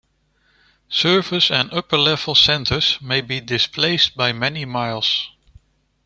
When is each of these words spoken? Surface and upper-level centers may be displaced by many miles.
Surface 0.89 1.51
and 1.51 1.71
upper-level 1.71 2.33
centers 2.33 2.99
may 3.03 3.21
be 3.21 3.39
displaced 3.39 4.17
by 4.17 4.33
many 4.33 4.65
miles. 4.65 5.29